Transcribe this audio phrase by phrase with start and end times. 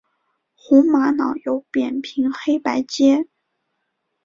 [0.55, 3.27] 红玛瑙有扁平黑白阶。